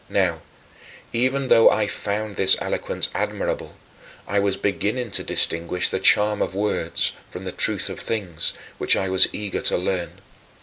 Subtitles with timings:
[0.09, 0.41] Now,
[1.13, 3.77] even though I found this eloquence admirable,
[4.27, 8.95] I was beginning to distinguish the charm of words from the truth of things, which
[8.95, 10.13] I was eager to learn.